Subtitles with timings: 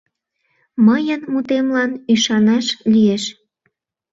[0.85, 3.23] Мыйын мутемлан ӱшанаш лиеш...